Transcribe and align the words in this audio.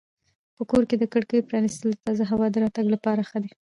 په 0.55 0.63
کور 0.71 0.83
کې 0.89 0.95
د 0.99 1.05
کړکیو 1.13 1.47
پرانیستل 1.49 1.89
د 1.93 2.01
تازه 2.05 2.23
هوا 2.31 2.47
د 2.51 2.55
راتګ 2.63 2.85
لپاره 2.95 3.21
ښه 3.29 3.37
دي. 3.43 3.51